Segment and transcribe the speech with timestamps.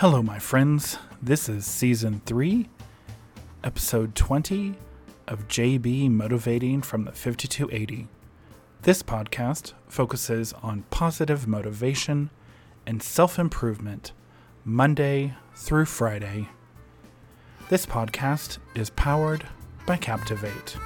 [0.00, 0.96] Hello, my friends.
[1.20, 2.66] This is season 3,
[3.62, 4.74] episode 20
[5.28, 8.08] of JB Motivating from the 5280.
[8.80, 12.30] This podcast focuses on positive motivation
[12.86, 14.12] and self improvement
[14.64, 16.48] Monday through Friday.
[17.68, 19.46] This podcast is powered
[19.84, 20.78] by Captivate.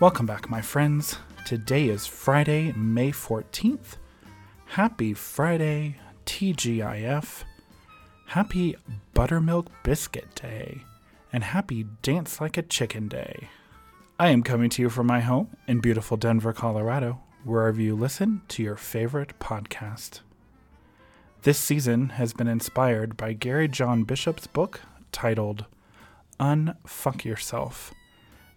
[0.00, 1.18] Welcome back, my friends.
[1.44, 3.98] Today is Friday, May 14th.
[4.64, 7.44] Happy Friday, TGIF.
[8.28, 8.76] Happy
[9.12, 10.84] Buttermilk Biscuit Day.
[11.34, 13.50] And happy Dance Like a Chicken Day.
[14.18, 18.40] I am coming to you from my home in beautiful Denver, Colorado, wherever you listen
[18.48, 20.20] to your favorite podcast.
[21.42, 24.80] This season has been inspired by Gary John Bishop's book
[25.12, 25.66] titled
[26.40, 27.92] Unfuck Yourself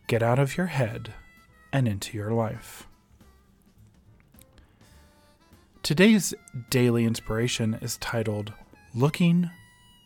[0.08, 1.14] Get Out of Your Head
[1.74, 2.88] and into your life.
[5.82, 6.34] Today's
[6.70, 8.54] daily inspiration is titled
[8.96, 9.50] Looking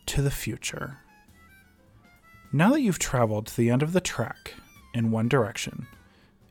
[0.06, 0.98] to the Future.
[2.52, 4.54] Now that you've traveled to the end of the track
[4.94, 5.86] in one direction,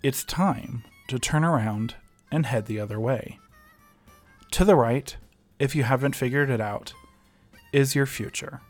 [0.03, 1.95] it's time to turn around
[2.31, 3.39] and head the other way.
[4.51, 5.17] To the right,
[5.57, 6.93] if you haven't figured it out,
[7.73, 8.61] is your future.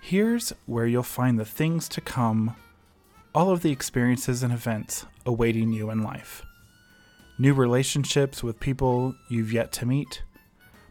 [0.00, 2.56] Here's where you'll find the things to come
[3.34, 6.42] all of the experiences and events awaiting you in life.
[7.38, 10.22] New relationships with people you've yet to meet,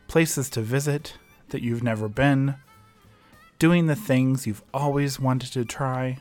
[0.07, 1.17] places to visit
[1.49, 2.55] that you've never been,
[3.59, 6.17] doing the things you've always wanted to try.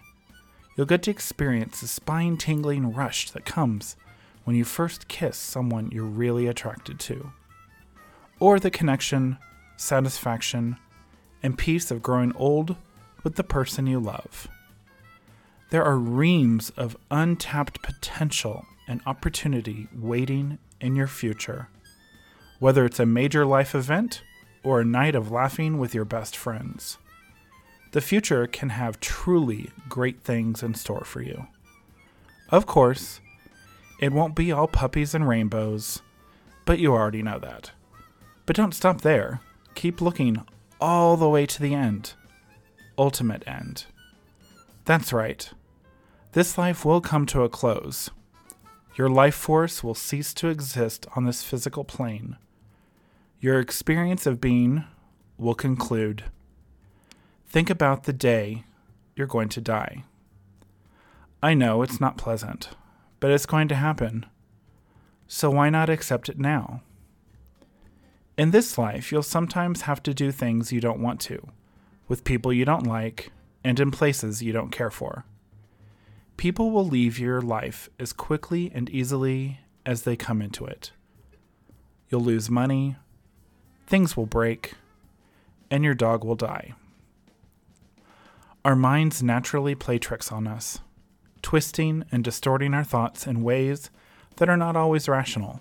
[0.77, 3.97] You'll get to experience the spine tingling rush that comes
[4.45, 7.33] when you first kiss someone you're really attracted to,
[8.39, 9.39] or the connection,
[9.79, 10.77] satisfaction,
[11.43, 12.77] and peace of growing old
[13.23, 14.49] with the person you love.
[15.71, 21.69] There are reams of untapped potential and opportunity waiting in your future.
[22.59, 24.23] Whether it's a major life event
[24.65, 26.99] or a night of laughing with your best friends,
[27.93, 31.47] the future can have truly great things in store for you.
[32.51, 33.21] Of course,
[34.01, 36.03] it won't be all puppies and rainbows,
[36.65, 37.71] but you already know that.
[38.45, 39.41] But don't stop there.
[39.77, 40.45] Keep looking
[40.81, 42.15] all the way to the end.
[42.99, 43.85] Ultimate end.
[44.85, 45.49] That's right.
[46.33, 48.11] This life will come to a close.
[48.95, 52.37] Your life force will cease to exist on this physical plane.
[53.41, 54.85] Your experience of being
[55.39, 56.25] will conclude.
[57.49, 58.63] Think about the day
[59.17, 60.05] you're going to die.
[61.43, 62.71] I know it's not pleasant,
[63.19, 64.25] but it's going to happen.
[65.27, 66.83] So why not accept it now?
[68.39, 71.49] In this life, you'll sometimes have to do things you don't want to,
[72.07, 73.33] with people you don't like,
[73.65, 75.25] and in places you don't care for.
[76.41, 80.91] People will leave your life as quickly and easily as they come into it.
[82.09, 82.97] You'll lose money,
[83.87, 84.73] things will break,
[85.71, 86.73] and your dog will die.
[88.65, 90.79] Our minds naturally play tricks on us,
[91.43, 93.91] twisting and distorting our thoughts in ways
[94.37, 95.61] that are not always rational.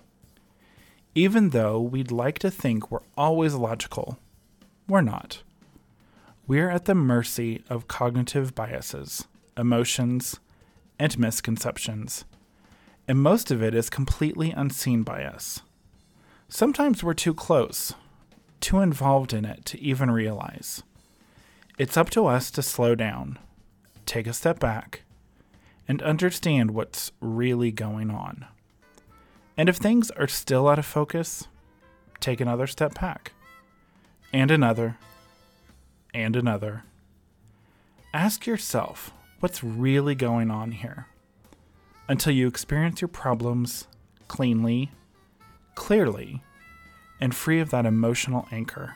[1.14, 4.18] Even though we'd like to think we're always logical,
[4.88, 5.42] we're not.
[6.46, 10.40] We're at the mercy of cognitive biases, emotions,
[11.00, 12.26] and misconceptions.
[13.08, 15.62] And most of it is completely unseen by us.
[16.48, 17.94] Sometimes we're too close,
[18.60, 20.82] too involved in it to even realize.
[21.78, 23.38] It's up to us to slow down,
[24.04, 25.02] take a step back,
[25.88, 28.44] and understand what's really going on.
[29.56, 31.48] And if things are still out of focus,
[32.20, 33.32] take another step back,
[34.34, 34.98] and another,
[36.12, 36.84] and another.
[38.12, 41.06] Ask yourself what's really going on here
[42.08, 43.86] until you experience your problems
[44.28, 44.92] cleanly,
[45.74, 46.42] clearly,
[47.20, 48.94] and free of that emotional anchor.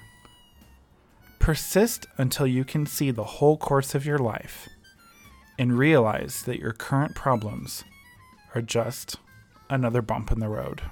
[1.38, 4.68] Persist until you can see the whole course of your life
[5.58, 7.84] and realize that your current problems
[8.54, 9.16] are just
[9.68, 10.82] another bump in the road.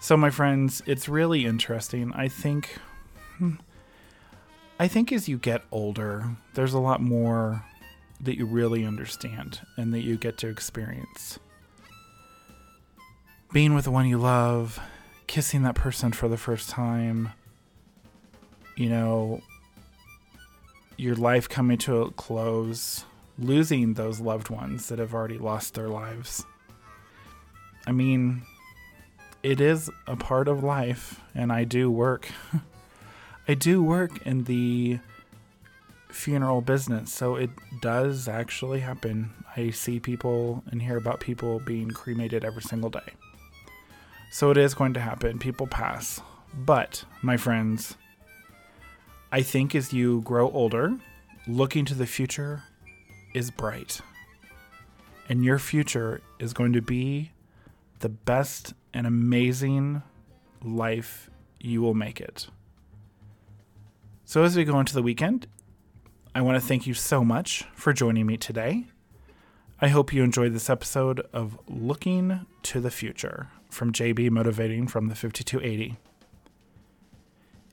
[0.00, 2.12] So, my friends, it's really interesting.
[2.12, 2.76] I think.
[3.38, 3.54] Hmm,
[4.78, 6.24] I think as you get older,
[6.54, 7.64] there's a lot more
[8.20, 11.38] that you really understand and that you get to experience.
[13.52, 14.80] Being with the one you love,
[15.26, 17.30] kissing that person for the first time,
[18.76, 19.42] you know,
[20.96, 23.04] your life coming to a close,
[23.38, 26.44] losing those loved ones that have already lost their lives.
[27.86, 28.42] I mean,
[29.42, 32.28] it is a part of life, and I do work
[33.48, 35.00] I do work in the
[36.08, 37.50] funeral business, so it
[37.80, 39.30] does actually happen.
[39.56, 43.14] I see people and hear about people being cremated every single day.
[44.30, 45.38] So it is going to happen.
[45.38, 46.20] People pass.
[46.54, 47.96] But, my friends,
[49.32, 50.96] I think as you grow older,
[51.48, 52.62] looking to the future
[53.34, 54.00] is bright.
[55.28, 57.32] And your future is going to be
[57.98, 60.02] the best and amazing
[60.62, 61.28] life
[61.60, 62.46] you will make it.
[64.32, 65.46] So, as we go into the weekend,
[66.34, 68.86] I want to thank you so much for joining me today.
[69.78, 75.08] I hope you enjoyed this episode of Looking to the Future from JB Motivating from
[75.08, 75.98] the 5280.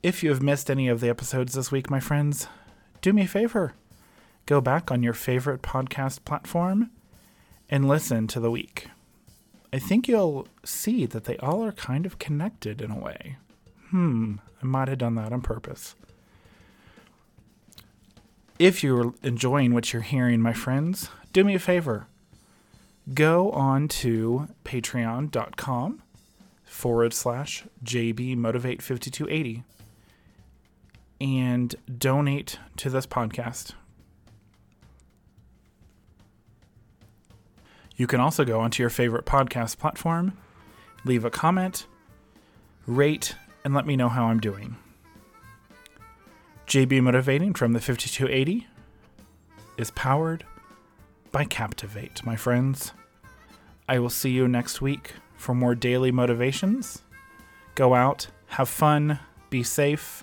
[0.02, 2.46] If you have missed any of the episodes this week, my friends,
[3.00, 3.72] do me a favor.
[4.44, 6.90] Go back on your favorite podcast platform
[7.70, 8.88] and listen to the week.
[9.72, 13.38] I think you'll see that they all are kind of connected in a way.
[13.88, 15.94] Hmm, I might have done that on purpose.
[18.60, 22.08] If you're enjoying what you're hearing, my friends, do me a favor.
[23.14, 26.02] Go on to patreon.com
[26.62, 29.64] forward slash JB Motivate 5280
[31.22, 33.72] and donate to this podcast.
[37.96, 40.36] You can also go onto your favorite podcast platform,
[41.06, 41.86] leave a comment,
[42.86, 44.76] rate, and let me know how I'm doing.
[46.70, 48.68] JB Motivating from the 5280
[49.76, 50.44] is powered
[51.32, 52.92] by Captivate, my friends.
[53.88, 57.02] I will see you next week for more daily motivations.
[57.74, 59.18] Go out, have fun,
[59.50, 60.22] be safe.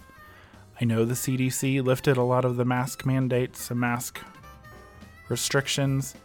[0.79, 4.21] I know the CDC lifted a lot of the mask mandates and mask
[5.27, 6.15] restrictions,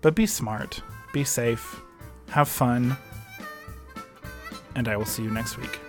[0.00, 0.80] but be smart,
[1.12, 1.82] be safe,
[2.28, 2.96] have fun,
[4.76, 5.81] and I will see you next week.